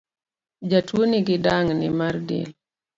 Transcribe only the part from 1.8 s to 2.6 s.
mar del